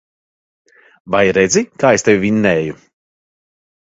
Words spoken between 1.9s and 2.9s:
es tevi vinnēju.